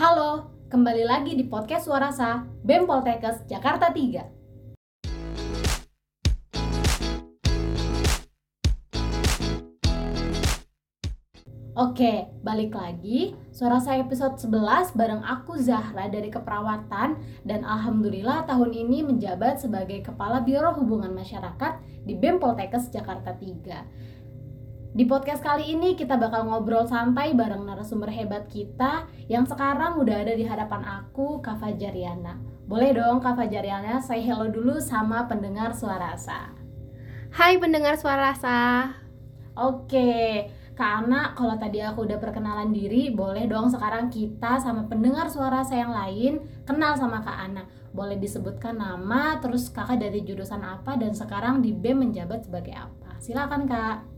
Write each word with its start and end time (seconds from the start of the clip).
Halo, 0.00 0.48
kembali 0.72 1.04
lagi 1.04 1.36
di 1.36 1.44
podcast 1.44 1.84
Suara 1.84 2.08
Sa, 2.08 2.48
BEM 2.64 2.88
Poltekkes 2.88 3.44
Jakarta 3.44 3.92
3. 3.92 4.40
Oke, 11.76 12.32
balik 12.40 12.72
lagi. 12.72 13.36
Suara 13.52 13.76
saya 13.76 14.00
episode 14.00 14.40
11 14.40 14.96
bareng 14.96 15.20
aku 15.20 15.60
Zahra 15.60 16.08
dari 16.08 16.32
Keperawatan 16.32 17.20
dan 17.44 17.60
alhamdulillah 17.60 18.48
tahun 18.48 18.72
ini 18.72 19.04
menjabat 19.04 19.60
sebagai 19.60 20.00
Kepala 20.00 20.40
Biro 20.40 20.72
Hubungan 20.80 21.12
Masyarakat 21.12 21.76
di 22.08 22.16
BEM 22.16 22.40
Poltekkes 22.40 22.88
Jakarta 22.88 23.36
3. 23.36 24.19
Di 24.90 25.06
podcast 25.06 25.38
kali 25.38 25.70
ini 25.70 25.94
kita 25.94 26.18
bakal 26.18 26.50
ngobrol 26.50 26.82
santai 26.82 27.30
bareng 27.30 27.62
narasumber 27.62 28.10
hebat 28.10 28.50
kita 28.50 29.06
yang 29.30 29.46
sekarang 29.46 29.94
udah 30.02 30.26
ada 30.26 30.34
di 30.34 30.42
hadapan 30.42 30.82
aku, 30.82 31.38
Kak 31.38 31.62
Fajariana. 31.62 32.34
Boleh 32.66 32.90
dong 32.98 33.22
Kak 33.22 33.38
Fajariana 33.38 34.02
say 34.02 34.18
hello 34.18 34.50
dulu 34.50 34.82
sama 34.82 35.30
pendengar 35.30 35.70
Suara 35.78 36.18
Sa. 36.18 36.50
Hai 37.30 37.62
pendengar 37.62 38.02
Suara 38.02 38.34
Sa. 38.34 38.90
Oke, 39.54 40.50
karena 40.74 41.38
kalau 41.38 41.54
tadi 41.54 41.78
aku 41.86 42.10
udah 42.10 42.18
perkenalan 42.18 42.74
diri, 42.74 43.14
boleh 43.14 43.46
dong 43.46 43.70
sekarang 43.70 44.10
kita 44.10 44.58
sama 44.58 44.90
pendengar 44.90 45.30
suara 45.30 45.62
saya 45.62 45.86
yang 45.86 45.94
lain 45.94 46.32
kenal 46.66 46.98
sama 46.98 47.22
Kak 47.22 47.38
Ana. 47.38 47.62
Boleh 47.94 48.18
disebutkan 48.18 48.82
nama, 48.82 49.38
terus 49.38 49.70
kakak 49.70 50.02
dari 50.02 50.26
jurusan 50.26 50.66
apa, 50.66 50.98
dan 50.98 51.14
sekarang 51.14 51.62
di 51.62 51.70
BEM 51.70 52.10
menjabat 52.10 52.50
sebagai 52.50 52.74
apa. 52.74 53.22
Silakan 53.22 53.70
Kak. 53.70 54.09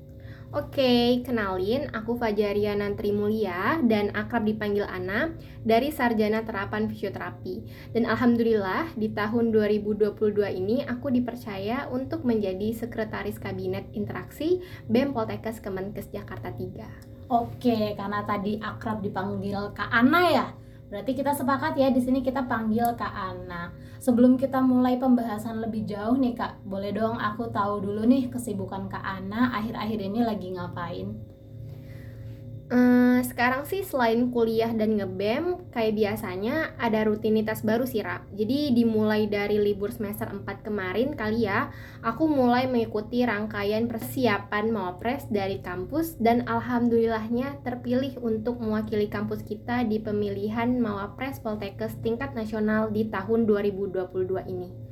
Oke, 0.53 1.25
kenalin 1.25 1.89
aku 1.97 2.13
Fajariana 2.21 2.93
Trimulia 2.93 3.81
dan 3.89 4.13
akrab 4.13 4.45
dipanggil 4.45 4.85
Ana 4.85 5.33
dari 5.65 5.89
Sarjana 5.89 6.45
Terapan 6.45 6.93
Fisioterapi. 6.93 7.65
Dan 7.97 8.05
alhamdulillah 8.05 8.93
di 8.93 9.09
tahun 9.17 9.49
2022 9.49 10.13
ini 10.53 10.85
aku 10.85 11.09
dipercaya 11.09 11.89
untuk 11.89 12.29
menjadi 12.29 12.69
Sekretaris 12.77 13.41
Kabinet 13.41 13.89
Interaksi 13.97 14.61
BEM 14.93 15.17
Poltekkes 15.17 15.65
Kemenkes 15.65 16.13
Jakarta 16.13 16.53
3. 16.53 17.33
Oke, 17.33 17.97
karena 17.97 18.21
tadi 18.29 18.61
akrab 18.61 19.01
dipanggil 19.01 19.73
Kak 19.73 19.89
Ana 19.89 20.23
ya. 20.29 20.47
Berarti 20.93 21.17
kita 21.17 21.33
sepakat 21.33 21.73
ya 21.81 21.89
di 21.89 22.05
sini 22.05 22.21
kita 22.21 22.45
panggil 22.45 22.93
Kak 23.01 23.17
Ana. 23.17 23.73
Sebelum 23.97 24.37
kita 24.37 24.61
mulai 24.61 25.01
pembahasan 25.01 25.65
lebih 25.65 25.89
jauh 25.89 26.21
nih 26.21 26.37
Kak, 26.37 26.69
boleh 26.69 26.93
dong 26.93 27.17
aku 27.17 27.49
tahu 27.49 27.81
dulu 27.81 28.05
nih 28.05 28.29
kesibukan 28.29 28.93
Kak 28.93 29.01
Ana 29.01 29.57
akhir-akhir 29.57 29.97
ini 30.05 30.21
lagi 30.21 30.53
ngapain? 30.53 31.17
Hmm, 32.73 33.21
sekarang 33.21 33.69
sih 33.69 33.85
selain 33.85 34.33
kuliah 34.33 34.73
dan 34.73 34.97
ngebem, 34.97 35.61
kayak 35.77 35.93
biasanya 35.93 36.73
ada 36.81 37.05
rutinitas 37.05 37.61
baru 37.61 37.85
sih, 37.85 38.01
Ra. 38.01 38.25
Jadi 38.33 38.73
dimulai 38.73 39.29
dari 39.29 39.61
libur 39.61 39.93
semester 39.93 40.33
4 40.33 40.65
kemarin 40.65 41.13
kali 41.13 41.45
ya, 41.45 41.69
aku 42.01 42.25
mulai 42.25 42.65
mengikuti 42.65 43.29
rangkaian 43.29 43.93
persiapan 43.93 44.73
Mawapres 44.73 45.29
dari 45.29 45.61
kampus 45.61 46.17
dan 46.17 46.49
alhamdulillahnya 46.49 47.61
terpilih 47.61 48.17
untuk 48.25 48.57
mewakili 48.57 49.05
kampus 49.05 49.45
kita 49.45 49.85
di 49.85 50.01
pemilihan 50.01 50.73
Mawapres 50.81 51.45
Poltekkes 51.45 52.01
tingkat 52.01 52.33
nasional 52.33 52.89
di 52.89 53.05
tahun 53.13 53.45
2022 53.45 54.49
ini. 54.49 54.92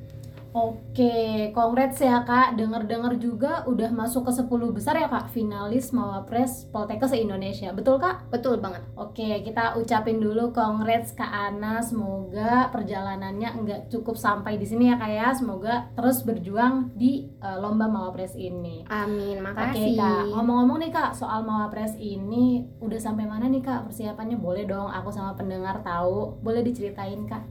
Oke, 0.51 1.55
congrats 1.55 2.03
ya 2.03 2.27
kak. 2.27 2.59
Dengar-dengar 2.59 3.15
juga 3.23 3.63
udah 3.71 3.95
masuk 3.95 4.27
ke 4.27 4.33
10 4.35 4.75
besar 4.75 4.99
ya 4.99 5.07
kak 5.07 5.31
finalis 5.31 5.95
Mawapres 5.95 6.67
Poltekkes 6.75 7.15
se-Indonesia. 7.15 7.71
Betul 7.71 8.03
kak? 8.03 8.27
Betul 8.35 8.59
banget. 8.59 8.83
Oke, 8.99 9.47
kita 9.47 9.79
ucapin 9.79 10.19
dulu 10.19 10.51
congrats 10.51 11.15
Kak 11.15 11.31
Ana. 11.31 11.79
Semoga 11.79 12.67
perjalanannya 12.75 13.63
nggak 13.63 13.81
cukup 13.95 14.19
sampai 14.19 14.59
di 14.59 14.67
sini 14.67 14.91
ya 14.91 14.99
kak 14.99 15.13
ya. 15.15 15.31
Semoga 15.31 15.95
terus 15.95 16.27
berjuang 16.27 16.99
di 16.99 17.31
uh, 17.39 17.63
lomba 17.63 17.87
Mawapres 17.87 18.35
ini. 18.35 18.83
Amin, 18.91 19.39
Oke 19.39 19.55
makasih. 19.55 19.95
kak, 19.95 20.35
ngomong-ngomong 20.35 20.83
nih 20.83 20.91
kak 20.91 21.15
soal 21.15 21.47
Mawapres 21.47 21.95
ini 21.95 22.67
udah 22.83 22.99
sampai 22.99 23.23
mana 23.23 23.47
nih 23.47 23.63
kak 23.63 23.87
persiapannya? 23.87 24.35
Boleh 24.35 24.67
dong 24.67 24.91
aku 24.91 25.15
sama 25.15 25.39
pendengar 25.39 25.79
tahu. 25.87 26.43
Boleh 26.43 26.67
diceritain 26.67 27.23
kak? 27.31 27.47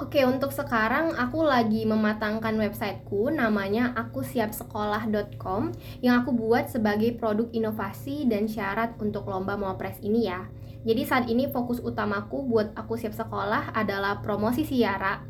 Oke, 0.00 0.24
untuk 0.24 0.48
sekarang 0.48 1.12
aku 1.12 1.44
lagi 1.44 1.84
mematangkan 1.84 2.56
websiteku 2.56 3.28
namanya 3.28 3.92
akusiapsekolah.com 4.00 5.76
yang 6.00 6.24
aku 6.24 6.32
buat 6.32 6.72
sebagai 6.72 7.20
produk 7.20 7.52
inovasi 7.52 8.24
dan 8.24 8.48
syarat 8.48 8.96
untuk 8.96 9.28
lomba 9.28 9.60
Mawapres 9.60 10.00
ini 10.00 10.24
ya. 10.24 10.48
Jadi 10.88 11.04
saat 11.04 11.28
ini 11.28 11.52
fokus 11.52 11.84
utamaku 11.84 12.48
buat 12.48 12.72
aku 12.80 12.96
siap 12.96 13.12
sekolah 13.12 13.76
adalah 13.76 14.24
promosi 14.24 14.64
siara. 14.64 15.20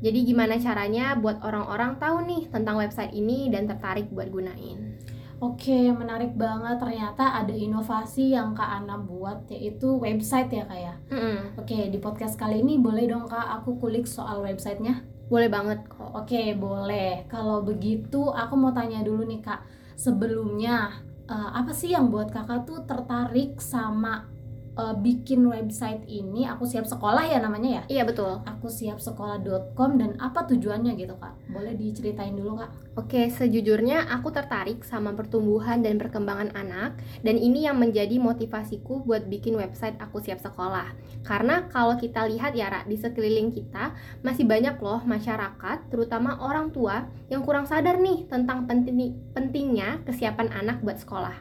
Jadi 0.00 0.24
gimana 0.24 0.56
caranya 0.56 1.12
buat 1.20 1.44
orang-orang 1.44 2.00
tahu 2.00 2.24
nih 2.24 2.48
tentang 2.48 2.80
website 2.80 3.12
ini 3.12 3.52
dan 3.52 3.68
tertarik 3.68 4.08
buat 4.08 4.32
gunain. 4.32 4.96
Oke, 5.36 5.92
menarik 5.92 6.32
banget. 6.32 6.80
Ternyata 6.80 7.36
ada 7.36 7.52
inovasi 7.52 8.32
yang 8.32 8.56
Kak 8.56 8.82
Ana 8.82 8.96
buat 8.96 9.44
yaitu 9.52 10.00
website 10.00 10.48
ya 10.48 10.64
kak 10.64 10.80
ya. 10.80 10.94
Mm-mm, 11.12 11.60
Oke, 11.60 11.92
di 11.92 11.98
podcast 12.00 12.40
kali 12.40 12.64
ini 12.64 12.80
boleh 12.80 13.04
dong 13.04 13.28
kak 13.28 13.44
aku 13.60 13.76
kulik 13.76 14.08
soal 14.08 14.40
websitenya? 14.40 15.04
boleh 15.26 15.50
banget 15.50 15.82
kok. 15.90 16.06
Oke, 16.14 16.54
boleh. 16.54 17.26
Kalau 17.26 17.58
begitu 17.66 18.30
aku 18.30 18.54
mau 18.54 18.70
tanya 18.70 19.02
dulu 19.02 19.26
nih 19.26 19.42
kak. 19.42 19.58
Sebelumnya 19.98 21.02
eh, 21.26 21.50
apa 21.50 21.74
sih 21.74 21.90
yang 21.90 22.14
buat 22.14 22.30
kakak 22.30 22.62
tuh 22.62 22.86
tertarik 22.86 23.58
sama 23.58 24.22
eh, 24.76 24.94
bikin 25.00 25.42
website 25.48 26.04
ini? 26.06 26.44
Aku 26.46 26.68
siap 26.68 26.84
sekolah 26.84 27.24
ya 27.26 27.40
namanya 27.40 27.80
ya? 27.80 27.82
Iya 28.00 28.02
betul. 28.04 28.44
Aku 28.44 28.68
siap 28.68 29.00
sekolah.com 29.00 29.90
dan 29.96 30.14
apa 30.20 30.44
tujuannya 30.46 30.94
gitu 31.00 31.16
kak? 31.16 31.34
Boleh 31.50 31.74
diceritain 31.74 32.36
dulu 32.36 32.60
kak? 32.60 32.70
Oke, 32.96 33.28
sejujurnya 33.28 34.08
aku 34.08 34.32
tertarik 34.32 34.80
sama 34.80 35.12
pertumbuhan 35.12 35.84
dan 35.84 36.00
perkembangan 36.00 36.48
anak 36.56 36.96
dan 37.20 37.36
ini 37.36 37.68
yang 37.68 37.76
menjadi 37.76 38.16
motivasiku 38.16 39.04
buat 39.04 39.28
bikin 39.28 39.52
website 39.52 40.00
Aku 40.00 40.16
Siap 40.16 40.40
Sekolah. 40.40 40.96
Karena 41.20 41.68
kalau 41.68 42.00
kita 42.00 42.24
lihat 42.24 42.56
ya, 42.56 42.72
Ra, 42.72 42.80
di 42.88 42.96
sekeliling 42.96 43.52
kita 43.52 43.92
masih 44.24 44.48
banyak 44.48 44.80
loh 44.80 45.04
masyarakat, 45.04 45.92
terutama 45.92 46.40
orang 46.40 46.72
tua 46.72 47.04
yang 47.28 47.44
kurang 47.44 47.68
sadar 47.68 48.00
nih 48.00 48.24
tentang 48.32 48.64
penting 48.64 49.12
pentingnya 49.36 50.00
kesiapan 50.08 50.48
anak 50.56 50.80
buat 50.80 50.96
sekolah. 50.96 51.36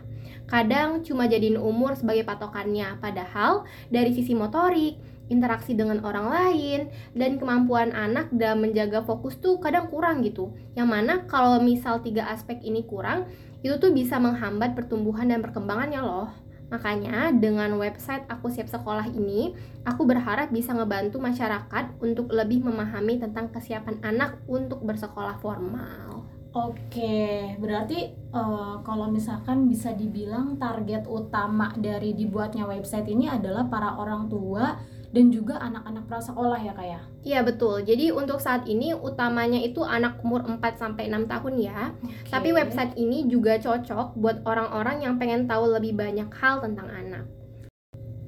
Kadang 0.46 1.02
cuma 1.02 1.25
jadiin 1.25 1.57
umur 1.57 1.97
sebagai 1.97 2.22
patokannya, 2.22 3.02
padahal 3.25 3.66
dari 3.90 4.13
sisi 4.13 4.38
motorik, 4.38 5.02
interaksi 5.34 5.74
dengan 5.74 6.06
orang 6.06 6.30
lain, 6.30 6.94
dan 7.18 7.41
kemampuan 7.41 7.90
anak 7.90 8.30
dalam 8.30 8.62
menjaga 8.62 9.02
fokus 9.02 9.41
tuh 9.41 9.58
kadang 9.58 9.90
kurang 9.90 10.22
gitu. 10.22 10.53
Yang 10.78 10.88
mana 10.94 11.13
kalau 11.25 11.58
misal 11.66 12.06
tiga 12.06 12.30
aspek 12.30 12.62
ini 12.62 12.85
kurang, 12.85 13.25
itu 13.66 13.74
tuh 13.81 13.90
bisa 13.90 14.22
menghambat 14.22 14.78
pertumbuhan 14.78 15.25
dan 15.34 15.41
perkembangannya 15.41 16.06
loh. 16.06 16.30
Makanya 16.69 17.34
dengan 17.34 17.74
website 17.81 18.30
Aku 18.30 18.53
Siap 18.53 18.69
Sekolah 18.69 19.09
ini, 19.09 19.58
aku 19.85 20.06
berharap 20.06 20.53
bisa 20.53 20.78
ngebantu 20.78 21.18
masyarakat 21.18 21.97
untuk 21.97 22.30
lebih 22.30 22.62
memahami 22.62 23.18
tentang 23.18 23.50
kesiapan 23.50 24.02
anak 24.06 24.38
untuk 24.46 24.85
bersekolah 24.85 25.41
formal. 25.41 26.34
Oke, 26.56 27.52
berarti 27.60 28.16
eh, 28.16 28.76
kalau 28.88 29.12
misalkan 29.12 29.68
bisa 29.68 29.92
dibilang 29.92 30.56
target 30.56 31.04
utama 31.04 31.76
dari 31.76 32.16
dibuatnya 32.16 32.64
website 32.64 33.12
ini 33.12 33.28
adalah 33.28 33.68
para 33.68 34.00
orang 34.00 34.32
tua 34.32 34.80
dan 35.12 35.36
juga 35.36 35.60
anak-anak 35.60 36.08
prasekolah 36.08 36.56
ya 36.64 36.72
kak 36.72 36.88
ya? 36.88 37.02
Iya 37.28 37.40
betul. 37.44 37.84
Jadi 37.84 38.16
untuk 38.16 38.40
saat 38.40 38.64
ini 38.72 38.96
utamanya 38.96 39.60
itu 39.60 39.84
anak 39.84 40.24
umur 40.24 40.48
4 40.48 40.80
sampai 40.80 41.12
6 41.12 41.28
tahun 41.28 41.54
ya. 41.60 41.92
Oke. 41.92 42.32
Tapi 42.32 42.50
website 42.56 42.96
ini 42.96 43.28
juga 43.28 43.60
cocok 43.60 44.16
buat 44.16 44.40
orang-orang 44.48 45.04
yang 45.04 45.20
pengen 45.20 45.52
tahu 45.52 45.76
lebih 45.76 45.92
banyak 45.92 46.32
hal 46.40 46.64
tentang 46.64 46.88
anak. 46.88 47.28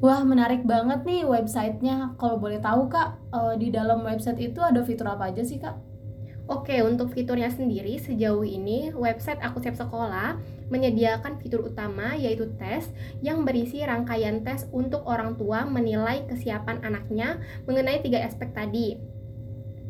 Wah 0.03 0.19
menarik 0.27 0.67
banget 0.67 1.07
nih 1.07 1.23
websitenya. 1.23 2.19
Kalau 2.19 2.35
boleh 2.35 2.59
tahu 2.59 2.91
kak, 2.91 3.23
eh, 3.31 3.55
di 3.55 3.71
dalam 3.71 4.03
website 4.03 4.51
itu 4.51 4.59
ada 4.59 4.83
fitur 4.83 5.15
apa 5.15 5.31
aja 5.31 5.47
sih 5.47 5.63
kak? 5.63 5.96
Oke, 6.47 6.79
untuk 6.79 7.11
fiturnya 7.11 7.51
sendiri 7.51 7.99
sejauh 7.99 8.47
ini 8.47 8.95
website 8.95 9.43
Aku 9.43 9.59
Siap 9.59 9.75
Sekolah 9.75 10.39
menyediakan 10.71 11.43
fitur 11.43 11.67
utama 11.67 12.15
yaitu 12.15 12.47
tes 12.55 12.87
yang 13.19 13.43
berisi 13.43 13.83
rangkaian 13.83 14.47
tes 14.47 14.63
untuk 14.71 15.03
orang 15.03 15.35
tua 15.35 15.67
menilai 15.67 16.23
kesiapan 16.23 16.79
anaknya 16.87 17.43
mengenai 17.67 17.99
tiga 17.99 18.23
aspek 18.23 18.55
tadi 18.55 18.95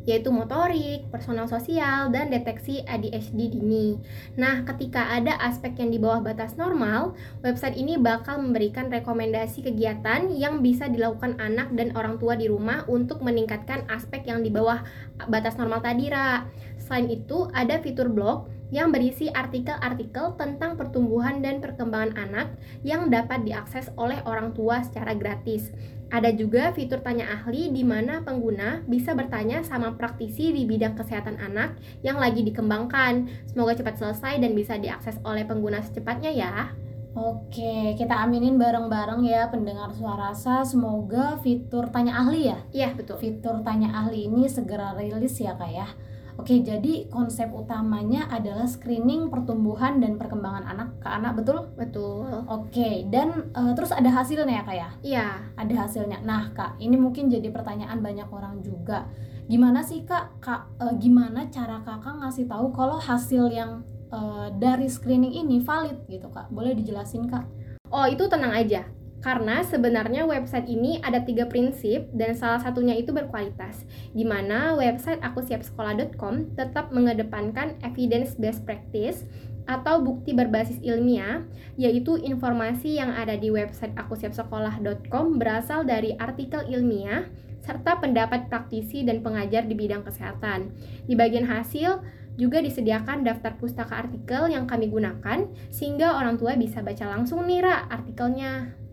yaitu 0.07 0.31
motorik, 0.31 1.03
personal 1.11 1.51
sosial, 1.51 2.07
dan 2.09 2.31
deteksi 2.31 2.81
ADHD 2.87 3.51
dini. 3.51 3.99
Nah, 4.39 4.63
ketika 4.63 5.11
ada 5.11 5.35
aspek 5.43 5.75
yang 5.77 5.91
di 5.91 5.99
bawah 5.99 6.23
batas 6.23 6.55
normal, 6.55 7.13
website 7.43 7.75
ini 7.75 7.99
bakal 7.99 8.39
memberikan 8.39 8.87
rekomendasi 8.87 9.67
kegiatan 9.67 10.31
yang 10.31 10.63
bisa 10.63 10.87
dilakukan 10.87 11.35
anak 11.43 11.75
dan 11.75 11.91
orang 11.99 12.15
tua 12.17 12.39
di 12.39 12.47
rumah 12.47 12.87
untuk 12.87 13.19
meningkatkan 13.19 13.83
aspek 13.91 14.23
yang 14.23 14.39
di 14.41 14.49
bawah 14.49 14.79
batas 15.27 15.59
normal 15.59 15.83
tadi, 15.83 16.07
Ra. 16.07 16.47
Selain 16.79 17.11
itu, 17.11 17.51
ada 17.51 17.83
fitur 17.83 18.07
blog 18.07 18.56
yang 18.69 18.91
berisi 18.91 19.31
artikel-artikel 19.31 20.35
tentang 20.35 20.75
pertumbuhan 20.75 21.39
dan 21.39 21.63
perkembangan 21.63 22.15
anak 22.19 22.47
yang 22.83 23.07
dapat 23.07 23.47
diakses 23.47 23.91
oleh 23.95 24.19
orang 24.27 24.51
tua 24.51 24.83
secara 24.83 25.15
gratis. 25.15 25.71
Ada 26.07 26.31
juga 26.31 26.71
fitur 26.71 27.03
tanya 27.03 27.27
ahli 27.35 27.67
di 27.67 27.83
mana 27.83 28.23
pengguna 28.23 28.79
bisa 28.87 29.11
bertanya 29.11 29.59
sama 29.67 29.99
praktisi 29.99 30.55
di 30.55 30.63
bidang 30.63 30.95
kesehatan 30.95 31.35
anak 31.35 31.75
yang 31.99 32.15
lagi 32.15 32.47
dikembangkan. 32.47 33.27
Semoga 33.51 33.75
cepat 33.75 33.99
selesai 33.99 34.39
dan 34.39 34.55
bisa 34.55 34.79
diakses 34.79 35.19
oleh 35.27 35.43
pengguna 35.43 35.83
secepatnya 35.83 36.31
ya. 36.31 36.71
Oke, 37.17 37.97
kita 37.97 38.13
aminin 38.23 38.61
bareng-bareng 38.61 39.25
ya 39.25 39.49
pendengar 39.51 39.91
suara 39.91 40.31
rasa. 40.31 40.63
Semoga 40.63 41.41
fitur 41.43 41.91
tanya 41.91 42.23
ahli 42.23 42.55
ya. 42.55 42.61
Iya, 42.71 42.93
betul. 42.95 43.19
Fitur 43.19 43.65
tanya 43.67 43.91
ahli 43.91 44.31
ini 44.31 44.47
segera 44.47 44.95
rilis 44.95 45.35
ya 45.41 45.59
kak 45.59 45.71
ya. 45.73 45.91
Oke, 46.37 46.61
jadi 46.61 47.09
konsep 47.09 47.49
utamanya 47.49 48.29
adalah 48.29 48.69
screening 48.69 49.33
pertumbuhan 49.33 49.97
dan 49.97 50.21
perkembangan 50.21 50.69
anak 50.69 51.01
ke 51.01 51.09
anak, 51.09 51.33
betul? 51.33 51.73
Betul. 51.73 52.29
Oke, 52.45 53.09
dan 53.09 53.49
uh, 53.57 53.73
terus 53.73 53.89
ada 53.89 54.05
hasilnya 54.13 54.61
ya 54.61 54.63
kak 54.63 54.77
ya? 54.77 54.89
Iya. 55.01 55.27
Ada 55.57 55.73
hasilnya. 55.89 56.21
Nah 56.21 56.53
kak, 56.53 56.77
ini 56.77 56.93
mungkin 56.93 57.33
jadi 57.33 57.49
pertanyaan 57.49 58.05
banyak 58.05 58.29
orang 58.29 58.61
juga. 58.61 59.09
Gimana 59.49 59.81
sih 59.81 60.05
kak? 60.05 60.37
Kak, 60.37 60.77
uh, 60.77 60.93
gimana 61.01 61.49
cara 61.49 61.81
kakak 61.81 62.21
ngasih 62.21 62.45
tahu 62.45 62.69
kalau 62.69 63.01
hasil 63.01 63.49
yang 63.49 63.81
uh, 64.13 64.53
dari 64.61 64.85
screening 64.85 65.33
ini 65.33 65.57
valid 65.65 66.05
gitu 66.05 66.29
kak? 66.29 66.53
Boleh 66.53 66.77
dijelasin 66.77 67.25
kak? 67.25 67.49
Oh 67.89 68.05
itu 68.05 68.29
tenang 68.29 68.53
aja. 68.53 68.85
Karena 69.17 69.65
sebenarnya 69.65 70.29
website 70.29 70.69
ini 70.69 71.01
ada 71.01 71.25
tiga 71.25 71.49
prinsip 71.49 72.05
dan 72.13 72.37
salah 72.37 72.61
satunya 72.61 72.93
itu 72.93 73.09
berkualitas. 73.09 73.81
Di 74.13 74.21
mana 74.21 74.77
website 74.77 75.19
akusiapsekolah.com 75.25 76.53
tetap 76.53 76.93
mengedepankan 76.93 77.81
evidence 77.81 78.37
based 78.37 78.61
practice 78.63 79.25
atau 79.67 79.99
bukti 79.99 80.31
berbasis 80.31 80.79
ilmiah, 80.79 81.43
yaitu 81.75 82.15
informasi 82.15 82.95
yang 82.95 83.11
ada 83.11 83.35
di 83.35 83.51
website 83.51 83.91
akusiapsekolah.com 83.99 85.35
berasal 85.35 85.83
dari 85.83 86.15
artikel 86.15 86.63
ilmiah 86.71 87.27
serta 87.67 87.99
pendapat 87.99 88.47
praktisi 88.47 89.03
dan 89.03 89.19
pengajar 89.19 89.67
di 89.67 89.75
bidang 89.75 90.07
kesehatan. 90.07 90.71
Di 91.03 91.19
bagian 91.19 91.43
hasil, 91.43 91.99
juga 92.39 92.63
disediakan 92.63 93.27
daftar 93.27 93.59
pustaka 93.59 94.07
artikel 94.07 94.47
yang 94.47 94.69
kami 94.69 94.87
gunakan 94.87 95.51
sehingga 95.67 96.15
orang 96.15 96.39
tua 96.39 96.55
bisa 96.55 96.79
baca 96.79 97.11
langsung 97.11 97.43
nih 97.43 97.65
Ra 97.65 97.91
artikelnya. 97.91 98.86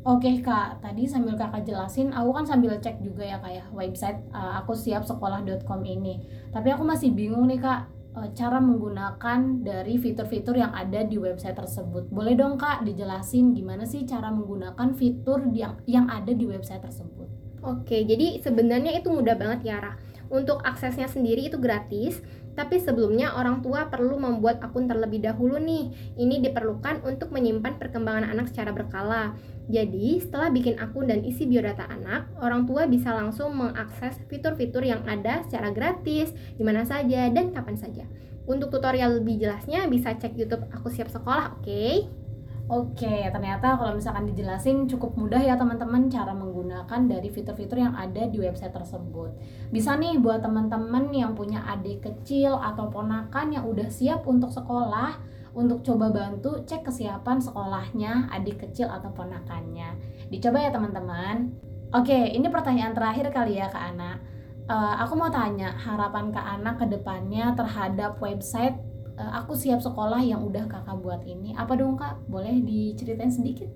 Oke 0.00 0.40
kak, 0.40 0.80
tadi 0.80 1.04
sambil 1.04 1.36
kakak 1.36 1.68
jelasin, 1.68 2.08
aku 2.16 2.32
kan 2.32 2.48
sambil 2.48 2.72
cek 2.80 3.04
juga 3.04 3.20
ya 3.20 3.36
kak 3.36 3.52
ya 3.52 3.64
website 3.68 4.16
uh, 4.32 4.56
aku 4.64 4.72
siap 4.72 5.04
sekolah.com 5.04 5.80
ini. 5.84 6.24
Tapi 6.48 6.72
aku 6.72 6.88
masih 6.88 7.12
bingung 7.12 7.44
nih 7.44 7.60
kak 7.60 7.84
uh, 8.16 8.28
cara 8.32 8.64
menggunakan 8.64 9.60
dari 9.60 10.00
fitur-fitur 10.00 10.56
yang 10.56 10.72
ada 10.72 11.04
di 11.04 11.20
website 11.20 11.52
tersebut. 11.52 12.08
Boleh 12.08 12.32
dong 12.32 12.56
kak 12.56 12.80
dijelasin 12.88 13.52
gimana 13.52 13.84
sih 13.84 14.08
cara 14.08 14.32
menggunakan 14.32 14.96
fitur 14.96 15.44
yang 15.52 15.76
yang 15.84 16.08
ada 16.08 16.32
di 16.32 16.48
website 16.48 16.80
tersebut? 16.80 17.28
Oke, 17.60 18.08
jadi 18.08 18.40
sebenarnya 18.40 18.96
itu 18.96 19.12
mudah 19.12 19.36
banget 19.36 19.68
ya 19.68 19.84
Ra. 19.84 19.92
Untuk 20.32 20.64
aksesnya 20.64 21.12
sendiri 21.12 21.52
itu 21.52 21.60
gratis, 21.60 22.24
tapi 22.56 22.80
sebelumnya 22.80 23.36
orang 23.36 23.60
tua 23.60 23.92
perlu 23.92 24.16
membuat 24.16 24.64
akun 24.64 24.88
terlebih 24.88 25.20
dahulu 25.20 25.60
nih. 25.60 26.14
Ini 26.16 26.40
diperlukan 26.40 27.04
untuk 27.04 27.34
menyimpan 27.34 27.76
perkembangan 27.76 28.32
anak 28.32 28.48
secara 28.48 28.72
berkala. 28.72 29.36
Jadi, 29.70 30.18
setelah 30.18 30.50
bikin 30.50 30.82
akun 30.82 31.06
dan 31.06 31.22
isi 31.22 31.46
biodata 31.46 31.86
anak, 31.86 32.26
orang 32.42 32.66
tua 32.66 32.90
bisa 32.90 33.14
langsung 33.14 33.54
mengakses 33.54 34.18
fitur-fitur 34.26 34.82
yang 34.82 35.06
ada 35.06 35.46
secara 35.46 35.70
gratis, 35.70 36.34
di 36.58 36.62
mana 36.66 36.82
saja 36.82 37.30
dan 37.30 37.54
kapan 37.54 37.78
saja. 37.78 38.02
Untuk 38.50 38.74
tutorial 38.74 39.22
lebih 39.22 39.38
jelasnya 39.38 39.86
bisa 39.86 40.10
cek 40.18 40.34
YouTube 40.34 40.66
Aku 40.74 40.90
Siap 40.90 41.06
Sekolah, 41.06 41.54
oke? 41.54 41.62
Okay? 41.62 42.10
Oke, 42.70 43.26
ternyata 43.34 43.74
kalau 43.74 43.98
misalkan 43.98 44.30
dijelasin 44.30 44.86
cukup 44.86 45.18
mudah 45.18 45.42
ya 45.42 45.58
teman-teman 45.58 46.06
cara 46.06 46.30
menggunakan 46.30 47.02
dari 47.10 47.26
fitur-fitur 47.26 47.82
yang 47.82 47.98
ada 47.98 48.30
di 48.30 48.38
website 48.38 48.70
tersebut. 48.70 49.34
Bisa 49.74 49.98
nih 49.98 50.22
buat 50.22 50.38
teman-teman 50.38 51.10
yang 51.10 51.34
punya 51.34 51.66
adik 51.66 52.06
kecil 52.06 52.54
atau 52.62 52.86
ponakan 52.86 53.50
yang 53.50 53.66
udah 53.66 53.90
siap 53.90 54.22
untuk 54.22 54.54
sekolah, 54.54 55.18
untuk 55.56 55.82
coba 55.82 56.10
bantu 56.10 56.62
cek 56.62 56.86
kesiapan 56.86 57.42
sekolahnya 57.42 58.30
adik 58.30 58.62
kecil 58.62 58.86
atau 58.86 59.10
ponakannya. 59.10 59.98
Dicoba 60.30 60.62
ya 60.62 60.70
teman-teman. 60.70 61.50
Oke, 61.90 62.30
ini 62.30 62.46
pertanyaan 62.46 62.94
terakhir 62.94 63.34
kali 63.34 63.58
ya 63.58 63.66
Kak 63.66 63.94
Ana. 63.94 64.22
Uh, 64.70 64.94
aku 65.02 65.18
mau 65.18 65.26
tanya 65.26 65.74
harapan 65.74 66.30
Kak 66.30 66.46
Ana 66.46 66.78
ke 66.78 66.86
depannya 66.86 67.58
terhadap 67.58 68.22
website 68.22 68.78
uh, 69.20 69.30
aku 69.44 69.52
siap 69.52 69.84
sekolah 69.84 70.24
yang 70.24 70.40
udah 70.40 70.64
kakak 70.64 70.96
buat 71.04 71.20
ini. 71.28 71.52
Apa 71.52 71.76
dong 71.76 72.00
Kak? 72.00 72.24
Boleh 72.26 72.56
diceritain 72.64 73.28
sedikit? 73.28 73.68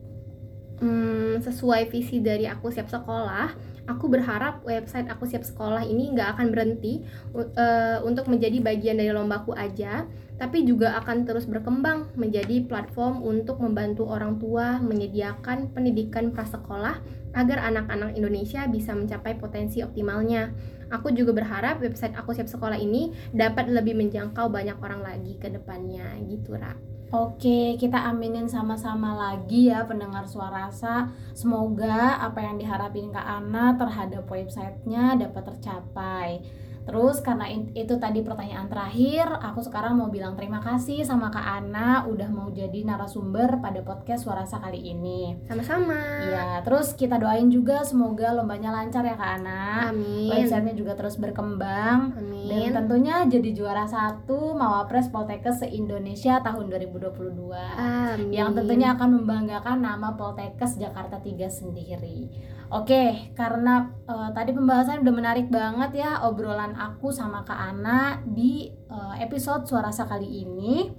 Hmm, 0.80 1.38
sesuai 1.38 1.92
visi 1.92 2.18
dari 2.18 2.50
aku 2.50 2.72
siap 2.72 2.90
sekolah, 2.90 3.54
aku 3.84 4.08
berharap 4.08 4.64
website 4.64 5.08
aku 5.12 5.28
siap 5.28 5.44
sekolah 5.44 5.84
ini 5.84 6.12
nggak 6.16 6.38
akan 6.38 6.46
berhenti 6.52 7.04
uh, 7.34 8.00
untuk 8.04 8.28
menjadi 8.32 8.60
bagian 8.64 8.96
dari 8.96 9.12
lombaku 9.12 9.52
aja, 9.52 10.08
tapi 10.40 10.66
juga 10.66 10.98
akan 10.98 11.28
terus 11.28 11.46
berkembang 11.46 12.10
menjadi 12.18 12.64
platform 12.66 13.22
untuk 13.22 13.60
membantu 13.60 14.08
orang 14.08 14.40
tua 14.40 14.80
menyediakan 14.82 15.70
pendidikan 15.70 16.32
prasekolah 16.32 16.98
agar 17.34 17.58
anak-anak 17.66 18.14
Indonesia 18.14 18.66
bisa 18.70 18.94
mencapai 18.94 19.36
potensi 19.36 19.82
optimalnya. 19.82 20.54
Aku 20.92 21.10
juga 21.10 21.34
berharap 21.34 21.82
website 21.82 22.14
Aku 22.14 22.36
Siap 22.36 22.46
Sekolah 22.46 22.78
ini 22.78 23.10
dapat 23.34 23.66
lebih 23.66 23.98
menjangkau 23.98 24.52
banyak 24.52 24.78
orang 24.78 25.02
lagi 25.02 25.34
ke 25.40 25.50
depannya 25.50 26.06
gitu, 26.30 26.54
Ra. 26.54 26.93
Oke, 27.14 27.78
kita 27.78 28.10
aminin 28.10 28.50
sama-sama 28.50 29.14
lagi 29.14 29.70
ya 29.70 29.86
pendengar 29.86 30.26
suara 30.26 30.66
rasa. 30.66 31.14
Semoga 31.30 32.18
apa 32.18 32.42
yang 32.42 32.58
diharapin 32.58 33.14
Kak 33.14 33.22
Ana 33.22 33.78
terhadap 33.78 34.26
websitenya 34.26 35.14
dapat 35.22 35.54
tercapai. 35.54 36.42
Terus 36.84 37.24
karena 37.24 37.48
itu 37.48 37.94
tadi 37.96 38.20
pertanyaan 38.20 38.68
terakhir, 38.68 39.24
aku 39.40 39.64
sekarang 39.64 39.96
mau 39.96 40.12
bilang 40.12 40.36
terima 40.36 40.60
kasih 40.60 41.00
sama 41.00 41.32
Kak 41.32 41.64
Ana 41.64 42.04
udah 42.04 42.28
mau 42.28 42.52
jadi 42.52 42.84
narasumber 42.84 43.64
pada 43.64 43.80
podcast 43.80 44.28
Suarasa 44.28 44.60
kali 44.60 44.92
ini. 44.92 45.32
Sama-sama. 45.48 45.96
Iya, 46.28 46.60
terus 46.60 46.92
kita 46.92 47.16
doain 47.16 47.48
juga 47.48 47.80
semoga 47.88 48.36
lombanya 48.36 48.68
lancar 48.68 49.00
ya 49.00 49.16
Kak 49.16 49.30
Ana. 49.40 49.88
Amin. 49.88 50.28
Websitenya 50.28 50.76
juga 50.76 50.92
terus 50.92 51.16
berkembang. 51.16 52.20
Amin. 52.20 52.52
Dan 52.52 52.84
tentunya 52.84 53.24
jadi 53.24 53.50
juara 53.56 53.88
satu 53.88 54.52
Mawapres 54.52 55.08
Poltekkes 55.08 55.64
se-Indonesia 55.64 56.44
tahun 56.44 56.68
2022. 56.68 57.48
Amin. 57.80 58.28
Yang 58.28 58.60
tentunya 58.60 58.92
akan 58.92 59.24
membanggakan 59.24 59.80
nama 59.80 60.12
Poltekkes 60.20 60.76
Jakarta 60.76 61.16
3 61.16 61.48
sendiri. 61.48 62.28
Oke, 62.74 63.30
karena 63.38 63.86
uh, 64.10 64.34
tadi 64.34 64.50
pembahasan 64.50 65.06
udah 65.06 65.14
menarik 65.14 65.46
banget 65.46 66.02
ya 66.02 66.26
obrolan 66.26 66.73
aku 66.74 67.14
sama 67.14 67.46
Kak 67.46 67.56
Ana 67.56 68.20
di 68.26 68.68
uh, 68.90 69.14
episode 69.18 69.64
Suarasa 69.64 70.04
kali 70.04 70.44
ini. 70.44 70.90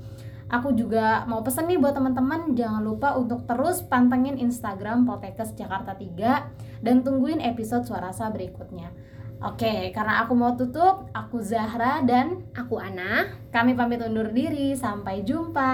Aku 0.45 0.77
juga 0.77 1.25
mau 1.25 1.41
pesen 1.41 1.65
nih 1.65 1.81
buat 1.81 1.97
teman-teman 1.97 2.53
jangan 2.53 2.85
lupa 2.85 3.17
untuk 3.17 3.49
terus 3.49 3.81
pantengin 3.81 4.37
Instagram 4.37 5.03
Poltekkes 5.03 5.57
Jakarta 5.57 5.97
3 5.97 6.85
dan 6.85 7.01
tungguin 7.01 7.41
episode 7.41 7.83
Suarasa 7.89 8.29
berikutnya. 8.29 8.93
Oke, 9.43 9.91
karena 9.91 10.23
aku 10.23 10.33
mau 10.37 10.55
tutup, 10.55 11.11
aku 11.11 11.43
Zahra 11.43 12.01
dan 12.05 12.47
aku 12.55 12.79
Ana. 12.79 13.35
Kami 13.51 13.75
pamit 13.75 13.99
undur 14.01 14.31
diri, 14.31 14.73
sampai 14.77 15.21
jumpa. 15.27 15.73